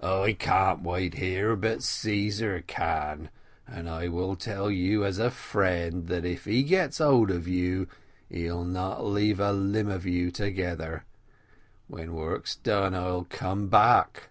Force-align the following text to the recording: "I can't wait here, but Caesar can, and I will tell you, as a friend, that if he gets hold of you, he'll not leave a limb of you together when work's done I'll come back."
"I 0.00 0.32
can't 0.32 0.80
wait 0.82 1.16
here, 1.16 1.54
but 1.54 1.82
Caesar 1.82 2.64
can, 2.66 3.28
and 3.68 3.90
I 3.90 4.08
will 4.08 4.36
tell 4.36 4.70
you, 4.70 5.04
as 5.04 5.18
a 5.18 5.30
friend, 5.30 6.06
that 6.06 6.24
if 6.24 6.46
he 6.46 6.62
gets 6.62 6.96
hold 6.96 7.30
of 7.30 7.46
you, 7.46 7.88
he'll 8.30 8.64
not 8.64 9.04
leave 9.04 9.38
a 9.38 9.52
limb 9.52 9.90
of 9.90 10.06
you 10.06 10.30
together 10.30 11.04
when 11.88 12.14
work's 12.14 12.56
done 12.56 12.94
I'll 12.94 13.24
come 13.28 13.68
back." 13.68 14.30